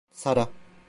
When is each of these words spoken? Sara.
Sara. 0.11 0.49